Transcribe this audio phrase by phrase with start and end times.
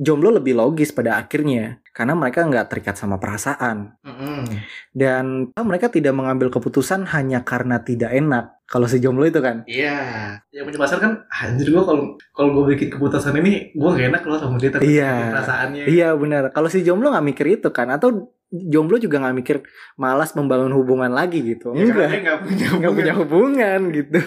[0.00, 4.00] jomblo lebih logis pada akhirnya karena mereka nggak terikat sama perasaan.
[4.00, 4.48] Mm-mm.
[4.90, 9.60] dan mereka tidak mengambil keputusan hanya karena tidak enak kalau si jomblo itu kan.
[9.68, 14.22] Iya, yang menyebabkan kan anjir gua kalau kalau gua bikin keputusan ini gua gak enak
[14.24, 15.12] loh sama dia tapi Iya.
[15.36, 15.84] perasaannya.
[15.84, 16.42] iya benar.
[16.50, 19.56] Kalau si jomblo nggak mikir itu kan atau jomblo juga nggak mikir
[19.94, 21.70] malas membangun hubungan lagi gitu.
[21.76, 22.08] Ya, enggak.
[22.24, 24.18] nggak punya nggak punya hubungan gitu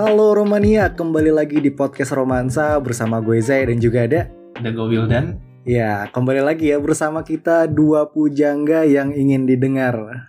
[0.00, 4.86] Halo Romania, kembali lagi di podcast Romansa bersama gue Zai dan juga ada Ada gue
[4.96, 5.36] Wildan.
[5.68, 10.24] Ya, kembali lagi ya bersama kita dua pujangga yang ingin didengar.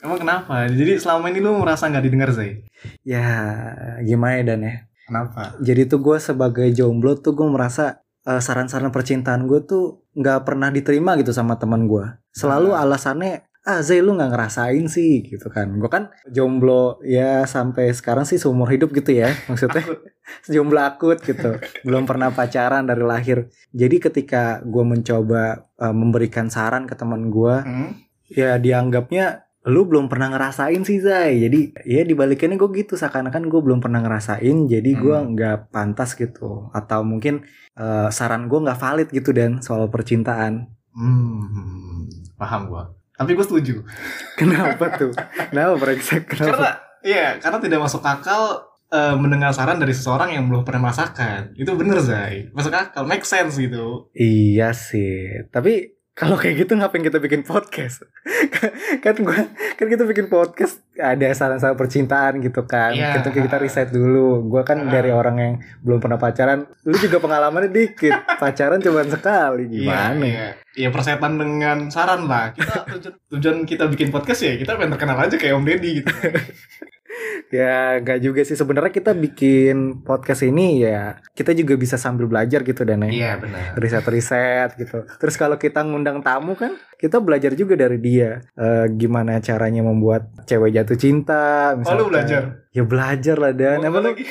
[0.00, 0.72] Emang kenapa?
[0.72, 2.64] Jadi selama ini lu merasa nggak didengar Zai?
[3.04, 3.28] Ya,
[4.08, 4.74] gimana ya Dan ya?
[5.04, 5.52] Kenapa?
[5.60, 10.72] Jadi tuh gue sebagai jomblo tuh gue merasa eh, saran-saran percintaan gue tuh nggak pernah
[10.72, 12.08] diterima gitu sama teman gue.
[12.32, 15.68] Selalu alasannya, ah Zay lu nggak ngerasain sih gitu kan.
[15.76, 19.84] Gue kan jomblo ya sampai sekarang sih seumur hidup gitu ya maksudnya.
[20.44, 25.42] Jomblo akut gitu belum pernah pacaran dari lahir jadi ketika gue mencoba
[25.74, 27.96] eh, memberikan saran ke teman gue Hmm?
[28.28, 33.60] ya dianggapnya lu belum pernah ngerasain sih Zai jadi ya dibalikinnya gue gitu seakan-akan gue
[33.62, 35.32] belum pernah ngerasain jadi gue Hmm.
[35.32, 42.04] nggak pantas gitu atau mungkin eh, saran gue nggak valid gitu dan soal percintaan Hmm,
[42.34, 42.84] paham gua.
[43.18, 43.74] Tapi gue setuju.
[44.38, 45.10] kenapa tuh
[45.50, 46.70] kenapa brengsek Karena kenapa
[47.02, 48.62] iya, karena tidak masuk akal
[48.94, 51.58] eh, mendengar saran dari seseorang yang belum pernah merasakan.
[51.58, 52.48] Itu bener Zai.
[52.54, 54.08] Masuk akal, make sense gitu.
[54.14, 58.02] Iya sih, tapi kalau kayak gitu ngapain kita bikin podcast?
[59.06, 59.46] kan gua
[59.78, 62.90] kan kita bikin podcast ada saran-saran percintaan gitu kan.
[62.90, 63.22] Iya.
[63.22, 64.42] Kita kita riset dulu.
[64.50, 64.90] Gua kan Ah.
[64.90, 65.52] dari orang yang
[65.86, 68.18] belum pernah pacaran, lu juga pengalamannya dikit.
[68.42, 70.18] Pacaran cuma sekali gimana?
[70.18, 70.48] Iya, iya.
[70.78, 72.50] Iya, persetan dengan saran lah.
[72.50, 76.10] Kita tujuan, tujuan kita bikin podcast ya, kita pengen terkenal aja kayak Om Deddy gitu.
[77.48, 82.60] Ya gak juga sih sebenarnya kita bikin podcast ini ya kita juga bisa sambil belajar
[82.60, 83.10] gitu dan ya.
[83.10, 83.64] Iya, benar.
[83.76, 85.08] riset-riset gitu.
[85.16, 90.28] Terus kalau kita ngundang tamu kan, kita belajar juga dari dia Eh, gimana caranya membuat
[90.44, 91.72] cewek jatuh cinta.
[91.80, 92.66] Oh, lu belajar?
[92.70, 93.80] Ya belajar lah dan.
[93.80, 94.24] Oh, lu- lagi.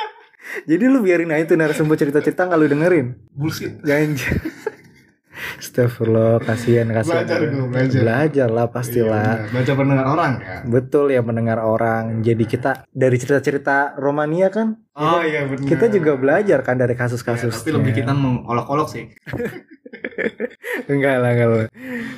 [0.70, 3.06] jadi lu biarin aja tuh narasumber cerita-cerita nggak lu dengerin.
[3.36, 3.82] Bullshit.
[3.84, 4.16] Jangan.
[5.56, 7.22] Astagfirullah, kasihan kasihan.
[7.22, 7.98] Belajar gua, belajar.
[7.98, 9.28] Belajar lah Iya, pastilah.
[9.36, 9.50] benar.
[9.50, 10.56] Belajar mendengar orang ya.
[10.62, 12.02] Betul ya mendengar orang.
[12.20, 15.64] Jadi kita dari cerita-cerita Romania kan, Oh iya benar.
[15.64, 17.52] kita juga belajar kan dari Ya, kasus-kasus.
[17.54, 19.04] tapi lebih kita mengolok-olok sih.
[20.86, 21.66] enggak lah enggak lah.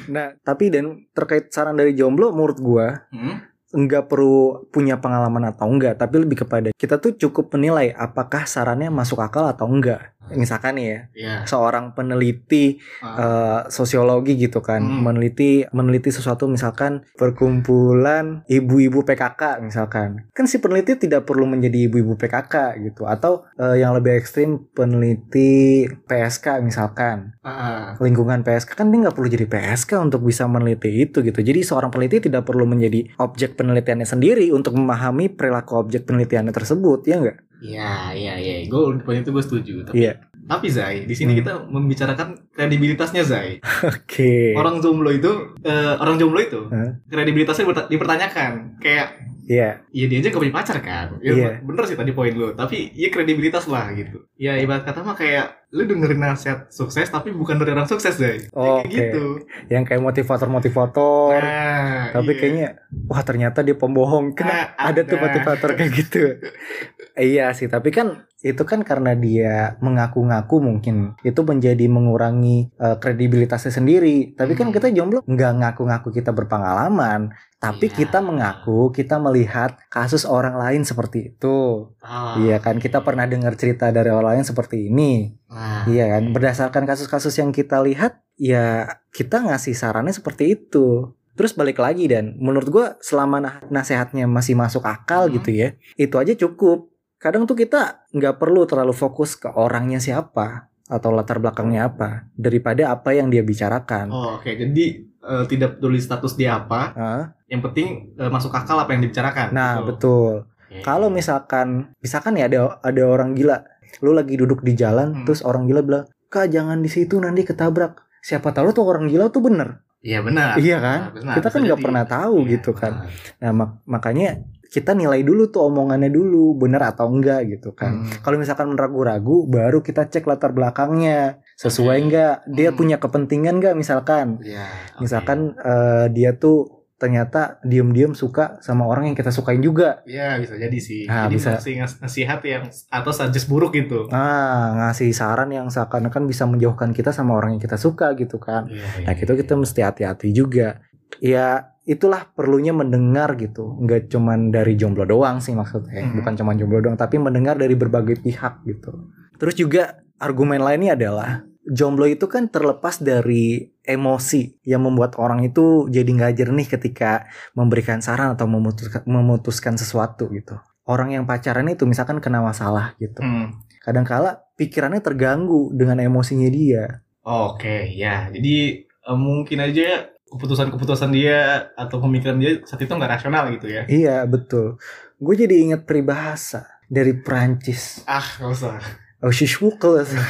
[0.09, 3.45] Nah, tapi dan terkait saran dari jomblo menurut gua Hmm?
[3.69, 8.89] enggak perlu punya pengalaman atau enggak, tapi lebih kepada kita tuh cukup menilai apakah sarannya
[8.89, 10.17] masuk akal atau enggak.
[10.35, 11.35] Misalkan nih ya, Iya.
[11.47, 15.07] seorang peneliti Ah, eh, sosiologi gitu kan, Hmm.
[15.07, 20.29] meneliti meneliti sesuatu misalkan perkumpulan ibu-ibu PKK misalkan.
[20.33, 25.85] Kan si peneliti tidak perlu menjadi ibu-ibu PKK gitu atau eh, yang lebih ekstrim peneliti
[26.07, 31.21] PSK misalkan ah, lingkungan PSK kan dia nggak perlu jadi PSK untuk bisa meneliti itu
[31.21, 31.41] gitu.
[31.41, 37.05] Jadi seorang peneliti tidak perlu menjadi objek penelitiannya sendiri untuk memahami perilaku objek penelitiannya tersebut,
[37.05, 37.39] ya nggak?
[37.61, 38.55] Iya, iya, iya.
[38.65, 39.75] Gue poin itu gue setuju.
[39.83, 40.13] Tapi, Iya.
[40.45, 41.41] tapi Zai, di sini Hmm.
[41.41, 43.59] kita membicarakan kredibilitasnya Zai.
[43.91, 44.55] Oke.
[44.55, 45.31] Orang jomblo itu,
[45.61, 47.03] eh, orang jomblo itu, Hah?
[47.05, 48.53] kredibilitasnya diperta- dipertanyakan.
[48.79, 49.09] Kayak,
[49.49, 51.65] Iya, Iya dia aja gak punya pacar kan ya, Iya.
[51.65, 55.73] Bener sih tadi poin lu Tapi ya kredibilitas lah gitu Ya ibarat kata mah kayak
[55.73, 59.41] Lu dengerin nasihat sukses Tapi bukan dari orang sukses deh Oh, Kayak gitu
[59.73, 61.41] yang kayak motivator-motivator.
[61.41, 62.39] Nah tapi iya.
[62.39, 62.67] kayaknya
[63.05, 64.33] wah ternyata dia pembohong.
[64.33, 66.21] Kena Nah, ada tuh motivator kayak gitu.
[67.19, 73.75] iya sih, tapi kan itu kan karena dia mengaku-ngaku mungkin itu menjadi mengurangi eh, kredibilitasnya
[73.75, 74.33] sendiri.
[74.33, 74.75] Tapi kan Hmm.
[74.75, 78.07] kita jomblo nggak ngaku-ngaku kita berpengalaman, tapi Iya.
[78.07, 81.91] kita mengaku kita melihat kasus orang lain seperti itu.
[81.99, 85.35] Ah, Iya kan, kita pernah dengar cerita dari orang lain seperti ini.
[85.51, 91.11] nah, Iya kan, berdasarkan kasus-kasus yang kita lihat, ya kita ngasih sarannya seperti itu.
[91.35, 95.39] Terus balik lagi dan menurut gua selama nasehatnya masih masuk akal Hmm.
[95.39, 96.91] gitu ya, itu aja cukup.
[97.19, 102.89] Kadang tuh kita nggak perlu terlalu fokus ke orangnya siapa atau latar belakangnya apa daripada
[102.89, 104.09] apa yang dia bicarakan.
[104.09, 107.25] Oh oke Jadi eh, tidak peduli status dia apa Hah?
[107.45, 109.87] Yang penting eh, masuk akal apa yang dibicarakan Nah gitu.
[109.89, 110.33] betul.
[110.69, 110.81] Oke.
[110.81, 113.65] Kalau misalkan, misalkan ya ada ada orang gila,
[113.99, 115.25] lu lagi duduk di jalan, Hmm.
[115.25, 118.05] terus orang gila bilang, kak jangan di situ nanti ketabrak.
[118.21, 119.81] Siapa tahu tuh orang gila tuh bener.
[119.99, 121.01] Iya benar Iya kan?
[121.11, 123.09] Benar, Kita kan nggak pernah tahu Iya, gitu kan.
[123.39, 128.05] Nah mak- makanya kita nilai dulu tuh omongannya dulu bener atau enggak gitu kan.
[128.05, 128.21] Hmm.
[128.21, 132.05] Kalau misalkan ragu-ragu, baru kita cek latar belakangnya sesuai Oke.
[132.05, 132.77] enggak, dia Hmm.
[132.77, 134.39] punya kepentingan enggak misalkan.
[134.41, 135.01] Iya, oke.
[135.01, 140.03] Misalkan eh, dia tuh ternyata diem-diem suka sama orang yang kita sukain juga.
[140.03, 141.07] Ya bisa jadi sih.
[141.07, 141.51] Nah, jadi bisa.
[141.55, 144.11] ngasih ngas- nasihat yang atau suggest buruk gitu.
[144.11, 148.67] Ah, ngasih saran yang seakan-akan bisa menjauhkan kita sama orang yang kita suka gitu kan.
[148.67, 150.83] Iya, Nah, gitu kita mesti hati-hati juga.
[151.19, 153.81] Ya, itulah perlunya mendengar gitu.
[153.81, 156.05] Nggak cuman dari jomblo doang sih maksudnya.
[156.05, 156.21] Hmm.
[156.21, 159.09] Bukan cuman jomblo doang, tapi mendengar dari berbagai pihak gitu.
[159.41, 159.83] Terus juga
[160.21, 166.35] argumen lainnya adalah jomblo itu kan terlepas dari emosi yang membuat orang itu jadi nggak
[166.41, 170.57] jernih ketika memberikan saran atau memutuskan, memutuskan sesuatu gitu.
[170.89, 173.21] Orang yang pacaran itu misalkan kena masalah gitu.
[173.21, 173.61] Hmm.
[173.85, 177.05] Kadangkala pikirannya terganggu dengan emosinya dia.
[177.25, 178.33] Oke, ya.
[178.33, 183.89] Jadi eh, mungkin aja keputusan-keputusan dia atau pemikiran dia saat itu nggak rasional gitu ya.
[183.89, 184.77] Iya betul.
[185.19, 188.05] Gue jadi inget peribahasa dari Prancis.
[188.05, 188.81] Ah, nggak usah.
[189.25, 190.15] Oh shishwukles.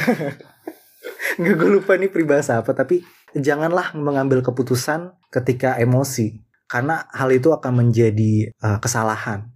[1.39, 2.99] Nggak gue lupa nih peribahasa apa tapi
[3.31, 9.49] janganlah mengambil keputusan ketika emosi karena hal itu akan menjadi uh, kesalahan.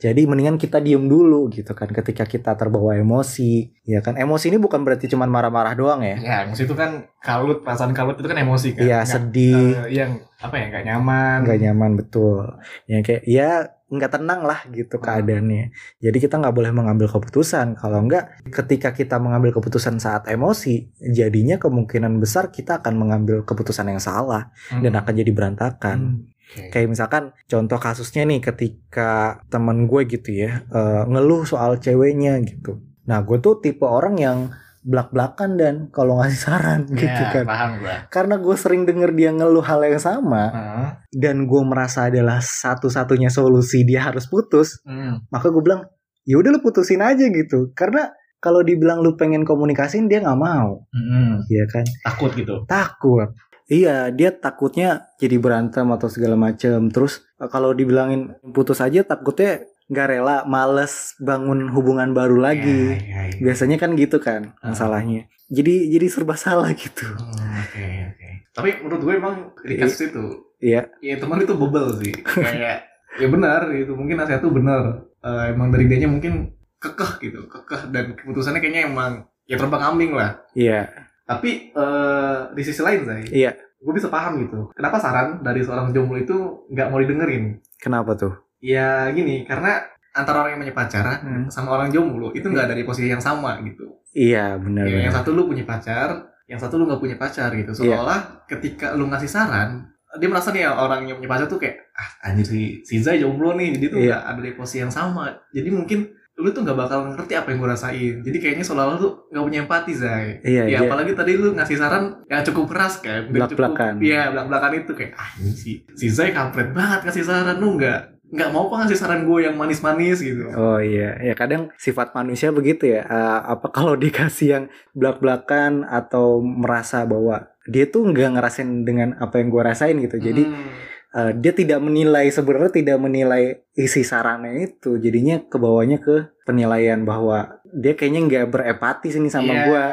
[0.00, 3.72] Jadi mendingan kita diem dulu gitu kan ketika kita terbawa emosi.
[3.84, 6.16] Ya kan emosi ini bukan berarti cuma marah-marah doang ya.
[6.16, 8.82] Ya, emosi itu kan kalut, perasaan kalut itu kan emosi kan.
[8.84, 11.36] Iya sedih, eh, yang apa ya nggak nyaman.
[11.44, 12.44] nggak nyaman betul.
[12.84, 13.50] Ya kayak ya
[13.90, 15.04] nggak tenang lah gitu Hmm.
[15.04, 15.64] keadaannya.
[15.98, 17.74] Jadi kita nggak boleh mengambil keputusan.
[17.74, 23.90] Kalau nggak, ketika kita mengambil keputusan saat emosi, jadinya kemungkinan besar kita akan mengambil keputusan
[23.90, 24.86] yang salah Hmm.
[24.86, 25.98] dan akan jadi berantakan.
[26.00, 26.38] Hmm.
[26.50, 26.66] Oke.
[26.68, 29.10] Kayak misalkan contoh kasusnya nih ketika
[29.46, 32.78] teman gue gitu ya eh, ngeluh soal ceweknya gitu.
[33.06, 34.38] Nah gue tuh tipe orang yang
[34.80, 37.44] belak-belakan dan kalau ngasih saran gitu Ya, kan.
[37.44, 37.96] paham gua.
[38.08, 40.88] Karena gue sering denger dia ngeluh hal yang sama Heeh.
[41.14, 45.20] dan gue merasa adalah satu-satunya solusi dia harus putus, Hmm.
[45.28, 45.84] maka gue bilang
[46.24, 47.70] ya udah lu putusin aja gitu.
[47.72, 48.08] Karena
[48.40, 51.44] kalau dibilang lu pengen komunikasin dia nggak mau, Hmm.
[51.46, 51.84] ya kan?
[52.00, 52.64] Takut gitu.
[52.64, 53.28] Takut.
[53.70, 56.90] Iya, dia takutnya jadi berantem atau segala macem.
[56.90, 62.82] Terus eh, kalau dibilangin putus aja takutnya nggak rela, males bangun hubungan baru lagi.
[62.90, 63.40] Ya, ya, ya.
[63.40, 64.74] Biasanya kan gitu kan Ah.
[64.74, 65.30] masalahnya.
[65.46, 67.06] Jadi jadi serba salah gitu.
[67.06, 68.28] Hmm, Oke, oke.
[68.50, 70.24] Tapi menurut gue emang di kasus itu,
[70.60, 72.12] Iya, ya teman itu bebel sih.
[72.20, 73.94] Kayak ya benar gitu.
[73.94, 75.06] Mungkin nasihat itu benar.
[75.20, 79.12] Eh, emang dari dianya mungkin kekeh gitu, kekeh dan keputusannya kayaknya emang
[79.44, 80.38] ya terbang ambing lah.
[80.54, 80.86] iya,
[81.30, 83.52] Tapi eh, di sisi lain saya, iya.
[83.54, 84.66] gue bisa paham gitu.
[84.74, 87.62] Kenapa saran dari seorang jomblo itu nggak mau didengerin?
[87.78, 88.34] Kenapa tuh?
[88.58, 89.78] Ya gini, karena
[90.10, 91.46] antara orang yang punya pacar Hmm.
[91.46, 93.86] sama orang jomblo itu nggak dari posisi yang sama gitu.
[94.10, 94.90] Iya, benar.
[94.90, 96.18] Ya, yang satu lu punya pacar,
[96.50, 97.70] yang satu lu nggak punya pacar gitu.
[97.78, 97.94] Iya.
[98.02, 99.86] Seolah ketika lu ngasih saran,
[100.18, 103.54] dia merasa nih orang yang punya pacar tuh kayak ah anjir si si Zai jomblo
[103.54, 104.18] nih, jadi tuh Iya.
[104.18, 105.30] nggak ada di posisi yang sama.
[105.54, 106.10] Jadi mungkin
[106.40, 108.14] lu tuh nggak bakal ngerti apa yang gue rasain.
[108.20, 110.40] Jadi kayaknya seolah-olah tuh nggak punya empati Zai.
[110.40, 114.00] Iya, ya dia- apalagi tadi lu ngasih saran yang cukup keras kan, Belak-belakan.
[114.00, 118.00] Iya belak-belakan itu kayak ah ini si si Zai kampret banget ngasih saran lu nggak
[118.30, 120.46] nggak mau apa ngasih saran gue yang manis-manis gitu.
[120.50, 123.02] Oh iya, ya kadang sifat manusia begitu ya.
[123.02, 124.64] Eh, apa kalau dikasih yang
[124.94, 130.16] belak-belakan atau merasa bahwa dia tuh nggak ngerasain dengan apa yang gue rasain gitu.
[130.16, 130.88] Jadi Hmm.
[131.12, 133.42] Eh, dia tidak menilai sebenarnya tidak menilai
[133.72, 134.96] isi sarannya itu.
[134.96, 139.84] Jadinya kebawanya ke penilaian bahwa dia kayaknya nggak berempati sini sama Iya, gue.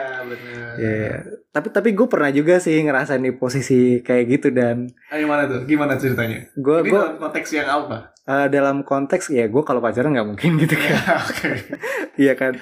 [0.78, 1.10] Ya,
[1.52, 5.66] tapi tapi gue pernah juga sih ngerasain di posisi kayak gitu dan Ah, gimana tuh?
[5.66, 6.46] Gimana ceritanya?
[6.52, 8.14] gue gue dalam konteks yang apa?
[8.24, 10.94] eh, dalam konteks ya gue kalau pacaran nggak mungkin gitu kan.
[11.26, 11.50] Oke.
[12.16, 12.54] Iya kan.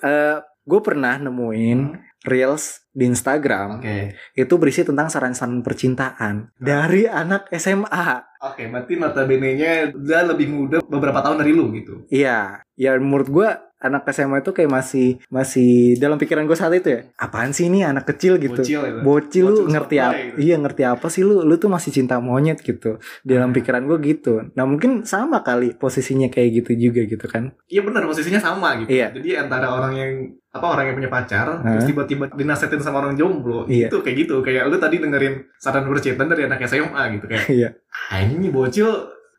[0.00, 1.98] Eh gue pernah nemuin Hmm.
[2.24, 4.16] Reels di Instagram Oke.
[4.32, 8.38] itu berisi tentang saran-saran percintaan dari anak SMA.
[8.44, 12.04] Oke, berarti notabene-nya udah lebih muda beberapa tahun dari lu gitu.
[12.08, 13.48] Iya, ya menurut gue
[13.84, 17.00] anak SMA itu kayak masih masih dalam pikiran gue saat itu ya.
[17.14, 18.56] Apaan sih ini anak kecil gitu.
[18.56, 18.98] Bocil itu.
[19.00, 20.24] Bocil lu Bocil ngerti sekolah apa?
[20.24, 20.36] itu.
[20.40, 21.36] Iya ngerti apa sih lu?
[21.40, 22.96] Lu tuh masih cinta monyet gitu.
[23.20, 23.56] Dalam Hmm.
[23.56, 24.34] pikiran gue gitu.
[24.50, 27.52] Nah mungkin sama kali posisinya kayak gitu juga gitu kan?
[27.66, 28.88] Iya benar, posisinya sama gitu.
[28.90, 29.12] Iya.
[29.12, 30.12] Jadi antara orang yang
[30.48, 31.66] apa orang yang punya pacar, Hah?
[31.66, 33.90] terus tiba-tiba dinasetin sama orang jomblo, Iya.
[33.90, 34.38] itu kayak gitu.
[34.38, 37.68] Kayak lu tadi dengerin saran percintaan dari anak SMA gitu kayak, Iya.
[38.08, 38.86] ah ini bocil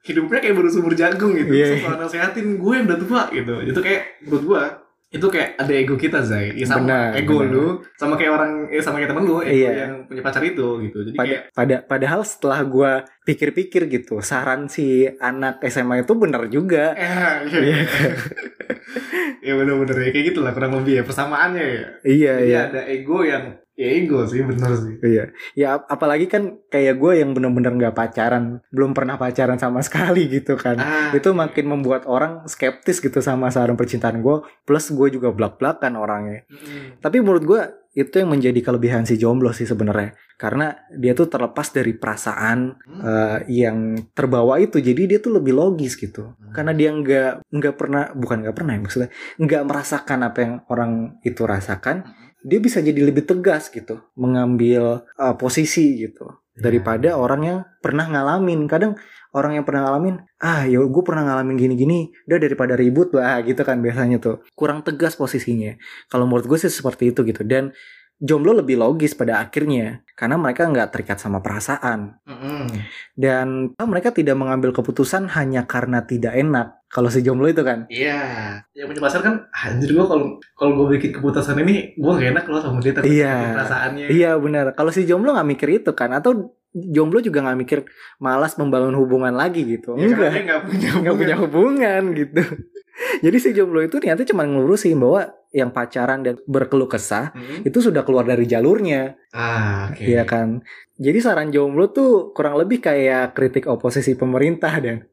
[0.05, 1.49] hidupnya kayak baru sumur jagung gitu.
[1.51, 1.65] Iya.
[1.73, 3.53] Terus malah nasehatin gue yang udah tua gitu.
[3.65, 4.63] Itu kayak menurut gue
[5.05, 7.53] itu kayak ada ego kita Zai ya, sama Benar, ego benar.
[7.55, 9.71] lu sama kayak orang eh, sama kayak temen lu ego Iya.
[9.87, 12.91] yang punya pacar itu gitu jadi pada kayak pada padahal setelah gue
[13.23, 17.77] pikir-pikir gitu saran si anak SMA itu benar juga eh, iya, Iya.
[19.45, 22.81] ya bener-bener ya kayak gitu lah kurang lebih ya persamaannya ya iya Jadi iya ada
[22.83, 27.31] ego yang ya ego sih bener sih Iya, ya ap- apalagi kan kayak gue yang
[27.31, 30.75] bener-bener nggak pacaran, belum pernah pacaran sama sekali gitu kan.
[30.75, 34.37] ah, Itu makin membuat orang skeptis gitu sama saran percintaan gue.
[34.63, 36.47] Plus gue juga belak-belakan orangnya.
[36.47, 36.99] mm-mm.
[36.99, 37.61] Tapi menurut gue
[37.93, 40.15] itu yang menjadi kelebihan si jomblo sih sebenarnya.
[40.35, 42.99] Karena dia tuh terlepas dari perasaan Hmm.
[43.01, 43.77] eh, yang
[44.11, 46.35] terbawa itu, jadi dia tuh lebih logis gitu.
[46.51, 50.91] Karena dia nggak nggak pernah, bukan nggak pernah ya maksudnya, nggak merasakan apa yang orang
[51.21, 52.03] itu rasakan
[52.45, 58.69] dia bisa jadi lebih tegas gitu mengambil uh, posisi gitu daripada orang yang pernah ngalamin.
[58.69, 58.93] Kadang
[59.35, 63.65] orang yang pernah ngalamin ah ya gue pernah ngalamin gini-gini udah daripada ribut lah gitu
[63.65, 64.45] kan biasanya tuh.
[64.53, 65.73] Kurang tegas posisinya.
[66.07, 67.41] Kalau menurut gue sih seperti itu gitu.
[67.41, 67.73] Dan
[68.15, 72.71] jomblo lebih logis pada akhirnya karena mereka nggak terikat sama perasaan Mm-mm.
[73.13, 78.23] dan mereka tidak mengambil keputusan hanya karena tidak enak kalau si jomblo itu kan Iya,
[78.71, 82.45] yang punya pacar kan anjir gua kalau kalau gue bikin keputusan ini gua gak enak
[82.47, 83.51] loh sama dia tapi Iya.
[83.51, 84.05] perasaannya.
[84.07, 84.65] Iya benar.
[84.71, 87.79] Kalau si jomblo nggak mikir itu kan, atau jomblo juga nggak mikir
[88.17, 89.99] malas membangun hubungan lagi gitu.
[89.99, 92.41] Ya, Enggak, nggak punya punya hubungan gitu.
[93.19, 97.63] Jadi si jomblo itu ternyata cuma ngelurusin bahwa yang pacaran dan berkeluh kesah Hmm.
[97.63, 100.03] itu sudah keluar dari jalurnya, Ah, oke.
[100.03, 100.59] Iya kan.
[100.95, 105.07] Jadi saran jomblo tuh kurang lebih kayak kritik oposisi pemerintah dan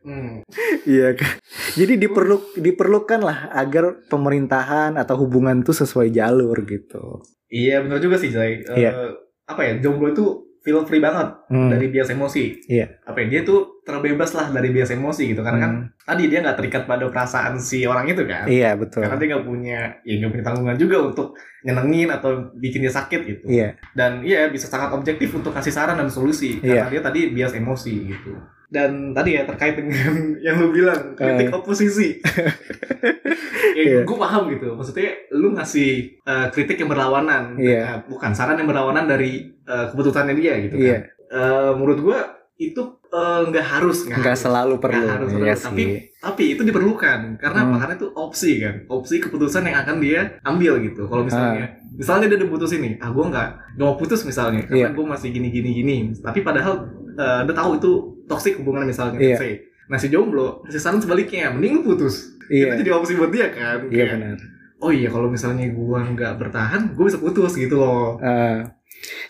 [0.00, 0.44] Hmm.
[0.86, 1.40] iya kan.
[1.74, 7.24] Jadi diperlu diperlukan lah agar pemerintahan atau hubungan tuh sesuai jalur gitu.
[7.48, 8.64] Iya benar juga sih Jai.
[8.66, 9.16] Iya.
[9.44, 10.24] Apa ya jomblo itu
[10.60, 11.68] feel free banget Hmm.
[11.68, 12.64] dari bias emosi.
[12.66, 13.00] Iya.
[13.02, 15.86] Apa ya, dia tuh terbebas lah dari bias emosi gitu karena kan Hmm.
[16.02, 18.44] tadi dia nggak terikat pada perasaan si orang itu kan.
[18.44, 19.06] Iya betul.
[19.06, 21.28] Karena dia nggak punya, ya nggak punya tanggungan juga untuk
[21.62, 23.44] nyenengin atau bikin dia sakit gitu.
[23.46, 23.78] Iya.
[23.94, 27.94] Dan iya bisa sangat objektif untuk kasih saran dan solusi karena dia tadi bias emosi
[28.08, 28.34] gitu.
[28.66, 29.94] Dan tadi ya terkait dengan
[30.44, 32.18] yang lu bilang kritik oposisi.
[33.78, 33.98] ya, Iya.
[34.02, 34.74] gue paham gitu.
[34.74, 35.90] Maksudnya lu ngasih
[36.20, 37.80] eh, kritik yang berlawanan, Iya.
[37.80, 40.90] Eh, bukan saran yang berlawanan dari eh, keputusannya dia gitu Iya.
[40.90, 41.00] kan.
[41.26, 42.18] Eh, menurut gue
[42.56, 44.98] itu eh, nggak harus, nggak selalu perlu.
[44.98, 45.62] Nggak harus Iya perlu, sih.
[45.62, 45.84] tapi
[46.16, 47.18] tapi itu diperlukan.
[47.36, 47.76] Karena Hmm.
[47.76, 48.74] karena itu opsi kan.
[48.86, 51.04] Opsi keputusan yang akan dia ambil gitu.
[51.04, 54.78] Kalau misalnya misalnya dia udah putusin nih ah gue nggak nggak mau putus misalnya karena
[54.82, 54.88] Iya.
[54.92, 55.70] gue masih gini gini.
[55.74, 56.74] Gini tapi padahal
[57.14, 57.90] eh, dia tahu itu
[58.24, 59.36] toksik hubungan misalnya Iya.
[59.36, 59.52] say.
[59.86, 62.34] nah si jomblo kasih saran sebaliknya mending lu putus.
[62.46, 62.74] Iya.
[62.74, 64.38] Itu jadi opsi buat dia kan iya Kayak, benar.
[64.76, 68.18] Oh iya kalau misalnya gue nggak bertahan gue bisa putus gitu loh.
[68.20, 68.60] Eh,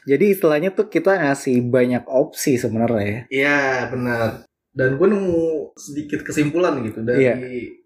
[0.05, 3.61] jadi istilahnya tuh kita ngasih banyak opsi sebenarnya ya Iya
[3.91, 4.29] benar.
[4.71, 5.41] Dan gue nemu
[5.73, 7.35] sedikit kesimpulan gitu dari Iya.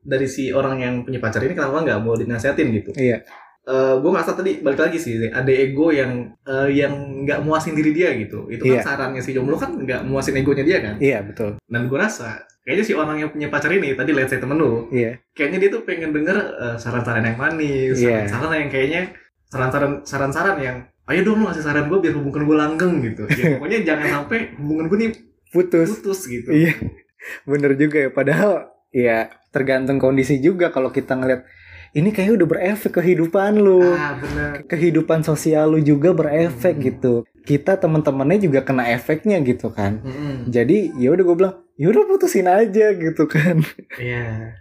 [0.03, 2.91] dari si orang yang punya pacar ini kenapa nggak mau dinasihatin gitu.
[2.95, 3.23] iya
[3.63, 6.91] Eh gue ngerasa tadi balik lagi sih ada ego yang eh, yang
[7.23, 8.49] nggak muasin diri dia gitu.
[8.49, 8.83] Itu kan Iya.
[8.83, 10.95] sarannya si jomblo kan nggak muasin egonya dia kan.
[10.99, 14.37] iya betul Dan gue rasa kayaknya si orang yang punya pacar ini tadi let's say
[14.37, 18.27] temen lu, iya kayaknya dia tuh pengen denger eh, saran-saran yang manis, Iya.
[18.27, 19.01] saran-saran yang kayaknya
[19.47, 20.77] saran-saran saran-saran yang
[21.11, 23.23] ayo dong lu ngasih saran gue biar hubungan gue langgeng gitu.
[23.29, 25.11] Ya, pokoknya jangan sampai hubungan gue nih
[25.51, 26.49] putus putus gitu.
[26.49, 26.79] iya
[27.43, 28.53] bener juga ya padahal
[28.89, 29.19] ya
[29.51, 31.43] tergantung kondisi juga kalau kita ngeliat
[31.91, 34.15] ini kayaknya udah berefek kehidupan lu Ah
[34.63, 36.85] kehidupan sosial lu juga berefek Hmm.
[36.85, 37.13] gitu
[37.43, 40.47] kita teman-temannya juga kena efeknya gitu kan Mm-mm.
[40.47, 43.59] jadi ya udah gue bilang ya udah putusin aja gitu kan
[43.99, 44.55] Iya.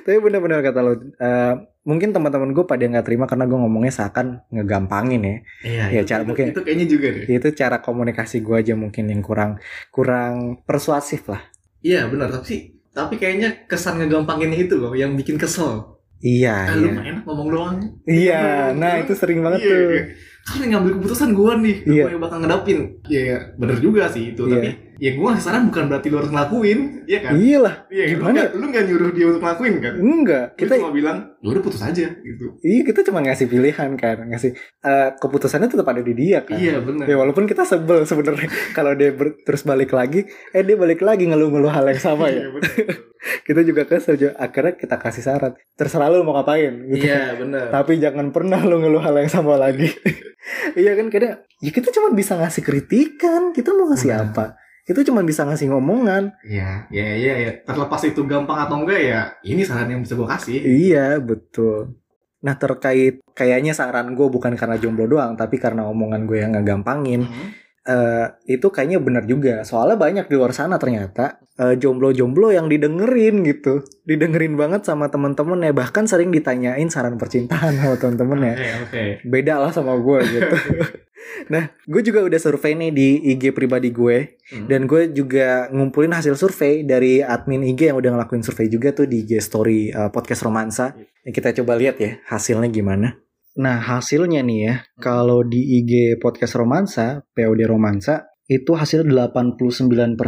[0.00, 4.26] Tapi benar-benar kata lo eh, mungkin teman-teman gue pada nggak terima karena gue ngomongnya seakan
[4.48, 5.84] ngegampangin ya Iya.
[5.88, 7.24] Ya, itu- cara itu, mungkin- itu kayaknya juga deh.
[7.28, 9.58] itu cara komunikasi gue aja mungkin yang kurang
[9.88, 11.42] kurang persuasif lah
[11.80, 12.30] Iya benar.
[12.30, 15.98] Tapi tapi kayaknya kesan ngegampanginnya itu loh yang bikin kesel.
[16.18, 17.76] iya Ah, lu iya mah enak ngomong doang.
[18.04, 20.02] iya nah itu sering banget Iya, tuh iya.
[20.42, 22.02] Kan ngambil keputusan gua nih, Iya.
[22.02, 22.78] gua yang bakal ngedapin.
[23.04, 23.38] Iya, iya.
[23.54, 24.42] bener juga sih itu.
[24.44, 24.54] Iya.
[24.56, 27.32] Tapi ya gua ngasih saran bukan berarti lu harus ngelakuin, iya kan?
[27.34, 28.26] iya lah Iya, gimana?
[28.26, 29.94] Lu, nggak- lu gak nyuruh dia untuk ngelakuin kan?
[29.94, 32.46] enggak Kita cuma bilang, ya udah putus aja gitu.
[32.60, 36.78] iya kita cuma ngasih pilihan kan ngasih eh, keputusannya tetap ada di dia kan Iya
[36.78, 37.04] benar.
[37.04, 38.46] Ya walaupun kita sebel sebenarnya
[38.76, 42.42] kalau dia ber- terus balik lagi, eh dia balik lagi ngeluh-ngeluh hal yang sama ya.
[42.42, 42.72] Iya, bener.
[43.22, 44.34] Kita juga kesel juga.
[44.36, 45.54] Akhirnya kita kasih syarat.
[45.72, 47.06] Terserah lu mau ngapain gitu.
[47.06, 47.70] Iya benar.
[47.70, 49.86] Tapi jangan pernah lu ngeluh hal yang sama lagi.
[50.74, 53.50] iya kan kadang ya kita cuma bisa ngasih kritikan.
[53.50, 54.58] Kita mau ngasih apa?
[54.82, 56.34] Kita cuma bisa ngasih ngomongan.
[56.42, 57.52] Iya, iya, iya, iya.
[57.62, 60.58] Terlepas itu gampang atau enggak ya, ini saran yang bisa gua kasih.
[60.58, 62.02] Iya, betul.
[62.42, 67.24] Nah terkait kayaknya saran gue bukan karena jomblo doang, tapi karena omongan gue yang ngegampangin.
[67.26, 67.50] Hmm.
[67.82, 69.66] eh itu kayaknya benar juga.
[69.66, 73.82] Soalnya banyak di luar sana ternyata eh, jomblo-jomblo yang didengerin gitu.
[74.06, 75.74] Didengerin banget sama temen-temennya.
[75.74, 78.54] Bahkan sering ditanyain saran percintaan sama temen-temennya.
[78.54, 79.02] Oke, oke.
[79.26, 80.54] Beda lah sama gue gitu.
[81.52, 84.40] nah, gue juga udah survei nih di IG pribadi gue.
[84.52, 84.66] Hmm.
[84.68, 89.08] Dan gue juga ngumpulin hasil survei dari admin IG yang udah ngelakuin survei juga tuh
[89.08, 90.94] di IG story eh, podcast romansa.
[91.24, 93.18] Ya, kita coba lihat ya hasilnya gimana.
[93.58, 100.18] Nah hasilnya nih ya, kalau di IG podcast romansa, POD romansa, itu hasil 89%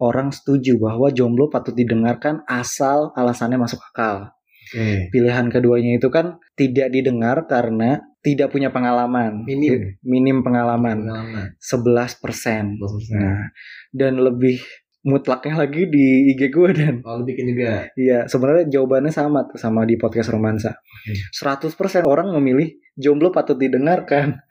[0.00, 4.32] orang setuju bahwa jomblo patut didengarkan asal alasannya masuk akal.
[4.68, 5.08] Oke.
[5.12, 9.46] Pilihan keduanya itu kan tidak didengar karena tidak punya pengalaman.
[9.46, 9.94] Minim.
[10.02, 11.06] Minim pengalaman.
[11.06, 11.46] Pengalaman.
[11.58, 12.78] 11%.
[12.78, 13.14] 12%.
[13.14, 13.50] Nah,
[13.94, 14.58] dan lebih
[15.06, 17.86] mutlaknya lagi di IG gue dan Oh, bikin juga.
[17.94, 20.74] Iya, sebenarnya jawabannya sama tuh sama di podcast romansa.
[20.74, 21.14] Oke.
[21.32, 24.42] 100% orang memilih jomblo patut didengarkan.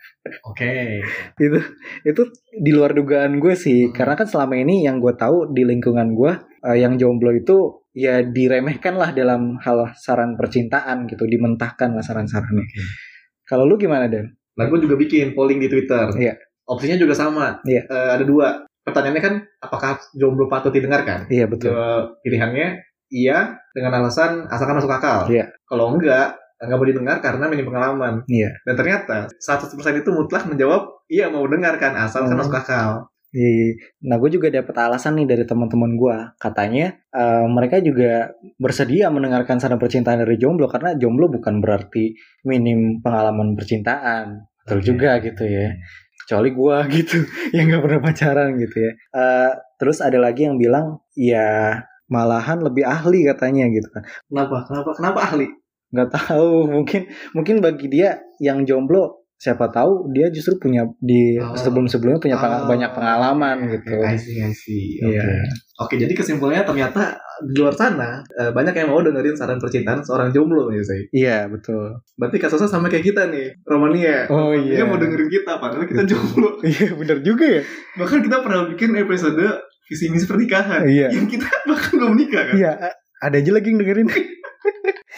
[0.48, 1.04] Oke.
[1.46, 1.60] itu
[2.08, 2.22] itu
[2.56, 3.94] di luar dugaan gue sih, Hmm.
[3.94, 6.32] karena kan selama ini yang gue tahu di lingkungan gue
[6.64, 12.66] eh, yang jomblo itu ya diremehkan lah dalam hal saran percintaan gitu, dimentahkan lah saran-sarannya.
[12.66, 12.82] Oke.
[13.48, 14.36] Kalau lu gimana Dan?
[14.60, 16.12] Nah, gue juga bikin polling di Twitter.
[16.20, 16.36] Iya.
[16.68, 17.64] Opsinya juga sama.
[17.64, 17.88] Iya.
[17.88, 18.68] Eh, ada dua.
[18.84, 21.28] Pertanyaannya kan, apakah jomblo patut didengarkan?
[21.32, 21.72] Iya betul.
[21.72, 25.28] Dua pilihannya, iya dengan alasan asalkan masuk akal.
[25.32, 25.48] Iya.
[25.64, 28.24] Kalau enggak, nggak mau didengar karena minim pengalaman.
[28.28, 28.52] Iya.
[28.68, 32.40] Dan ternyata 100% itu mutlak menjawab, iya mau dengarkan asalkan Hmm.
[32.44, 33.08] masuk akal.
[34.08, 36.18] Nah, gue juga dapat alasan nih dari teman-teman gue.
[36.40, 42.16] Katanya eh, mereka juga bersedia mendengarkan saran percintaan dari jomblo karena jomblo bukan berarti
[42.48, 44.48] minim pengalaman percintaan.
[44.64, 44.88] Betul Oke.
[44.88, 45.76] juga gitu ya.
[46.24, 47.18] Kecuali gue gitu
[47.56, 48.92] yang nggak pernah pacaran gitu ya.
[48.96, 54.04] Eh, terus ada lagi yang bilang ya malahan lebih ahli katanya gitu kan.
[54.32, 54.58] Kenapa?
[54.72, 54.90] Kenapa?
[54.96, 55.48] Kenapa ahli?
[55.88, 61.54] Nggak tahu mungkin mungkin bagi dia yang jomblo siapa tahu dia justru punya di Oh.
[61.54, 62.66] sebelum-sebelumnya punya peng- Oh.
[62.66, 63.94] banyak pengalaman gitu.
[64.00, 64.98] I see, I see.
[65.00, 65.14] Oke.
[65.14, 65.26] Iya.
[65.78, 70.30] Oke, jadi kesimpulannya ternyata di luar sana eh, banyak yang mau dengerin saran percintaan seorang
[70.32, 71.04] jomblo nih, saya.
[71.12, 72.02] Iya betul.
[72.16, 74.26] Berarti kasusnya sama kayak kita nih, Romania.
[74.28, 74.84] Oh Dia iya.
[74.84, 76.58] mau dengerin kita, padahal kita jomblo.
[76.66, 77.62] Iya benar juga ya.
[77.96, 79.46] Bahkan kita pernah bikin episode
[79.86, 80.82] visi misi pernikahan.
[80.84, 81.14] Iya.
[81.14, 82.56] Yang kita bahkan belum nikah kan.
[82.58, 82.72] Iya.
[83.18, 84.08] Ada aja lagi yang dengerin.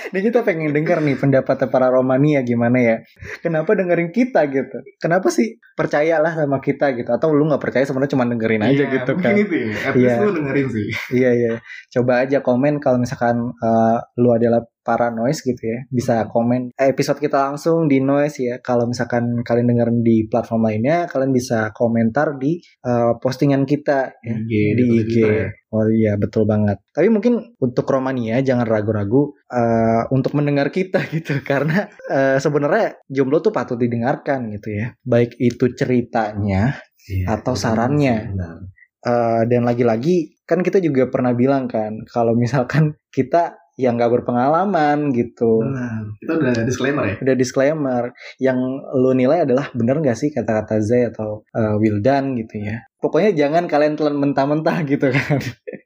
[0.10, 2.96] Nih kita pengen denger nih pendapatnya para Romania gimana ya.
[3.40, 4.80] Kenapa dengerin kita gitu?
[4.98, 7.10] Kenapa sih percayalah sama kita gitu?
[7.10, 9.44] Atau lu nggak percaya sebenarnya cuma dengerin aja Iya, gitu mungkin kan?
[9.44, 9.68] itu ya.
[9.84, 10.16] At least Iya.
[10.24, 10.88] lu dengerin sih.
[11.14, 11.52] Iya iya.
[11.90, 15.86] Coba aja komen kalau misalkan eh, lu adalah para noise gitu ya.
[15.94, 18.56] Bisa komen eh, episode kita langsung di noise ya.
[18.58, 24.34] Kalau misalkan kalian dengerin di platform lainnya, kalian bisa komentar di eh, postingan kita ya.
[24.34, 25.16] IG, di IG.
[25.22, 25.48] Ya.
[25.70, 26.82] Oh iya betul banget.
[26.90, 33.38] Tapi mungkin untuk Romania jangan ragu-ragu eh, untuk mendengar kita gitu karena eh, sebenarnya jomblo
[33.40, 34.98] tuh patut didengarkan gitu ya.
[35.06, 36.74] Baik itu ceritanya
[37.06, 38.18] Iya, Atau benar sarannya.
[38.34, 38.56] benar.
[39.00, 45.16] eh, dan lagi-lagi kan kita juga pernah bilang kan kalau misalkan kita yang nggak berpengalaman
[45.16, 45.64] gitu.
[45.64, 46.20] Benar.
[46.20, 47.16] Kita udah disclaimer ya.
[47.24, 48.04] Udah disclaimer
[48.44, 48.60] yang
[48.92, 52.84] lu nilai adalah bener nggak sih kata-kata Zay atau eh, Wildan gitu ya.
[53.00, 55.40] Pokoknya jangan kalian telan mentah-mentah gitu kan.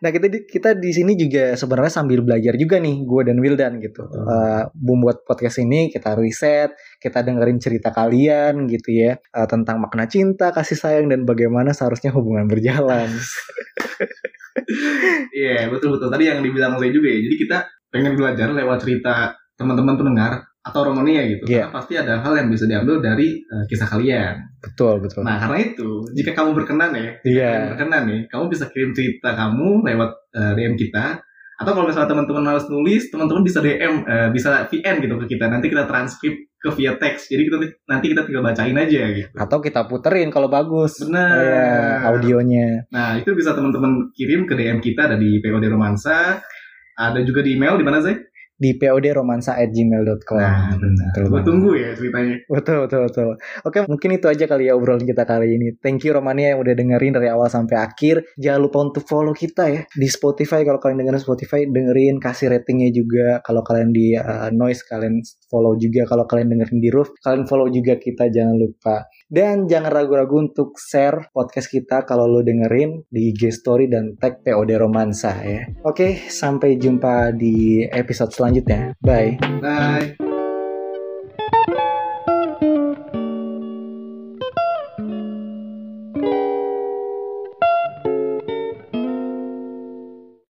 [0.00, 3.72] Nah kita di, kita di sini juga sebenarnya sambil belajar juga nih gue dan Wildan
[3.84, 4.08] gitu.
[4.08, 4.24] Betul.
[4.24, 10.08] Eh, membuat podcast ini kita riset, kita dengerin cerita kalian gitu ya eh, tentang makna
[10.08, 13.08] cinta, kasih sayang dan bagaimana seharusnya hubungan berjalan.
[15.30, 16.10] Iya, betul-betul.
[16.10, 17.18] Tadi yang dibilang saya juga ya.
[17.22, 17.58] Jadi kita
[17.90, 21.48] pengen belajar lewat cerita teman-teman pendengar atau Romania gitu.
[21.48, 21.68] Iya.
[21.68, 24.36] Karena pasti ada hal yang bisa diambil dari eh, kisah kalian.
[24.60, 25.24] betul betul.
[25.24, 27.48] Nah, karena itu, jika kamu berkenan ya, Iya.
[27.48, 31.16] kalian berkenan nih, kamu bisa kirim cerita kamu lewat eh, DM kita.
[31.60, 35.44] Atau kalau misalnya teman-teman harus nulis, teman-teman bisa DM, eh, bisa VN gitu ke kita.
[35.48, 37.32] Nanti kita transkrip ke via teks.
[37.32, 37.56] Jadi kita
[37.88, 39.32] nanti kita tinggal bacain aja gitu.
[39.32, 41.00] Atau kita puterin kalau bagus.
[41.00, 41.36] Benar.
[41.40, 41.72] Iya,
[42.04, 42.84] audionya.
[42.92, 46.40] Nah, itu bisa teman-teman kirim ke DM kita ada di POD Romansa.
[47.00, 48.12] Ada juga di email di mana sih?
[48.60, 50.36] Di podromansa@gmail.com.
[50.36, 51.10] Nah, benar.
[51.16, 52.36] Betul tunggu ya ceritanya.
[52.44, 53.28] Betul, betul, betul.
[53.64, 55.80] Oke, mungkin itu aja kali ya obrolan kita kali ini.
[55.80, 58.36] Thank you Romania yang udah dengerin dari awal sampai akhir.
[58.36, 60.60] Jangan lupa untuk follow kita ya di Spotify.
[60.62, 63.40] Kalau kalian dengerin Spotify, dengerin, kasih ratingnya juga.
[63.40, 66.04] Kalau kalian di uh, Noise, kalian follow juga.
[66.04, 68.28] Kalau kalian dengerin di Roof, kalian follow juga kita.
[68.28, 69.08] Jangan lupa.
[69.30, 74.42] Dan jangan ragu-ragu untuk share podcast kita kalau lo dengerin di IG Story dan tag
[74.42, 75.70] POD Romansa ya.
[75.86, 78.98] Oke, sampai jumpa di episode selanjutnya.
[78.98, 79.38] Bye.
[79.62, 80.18] Bye.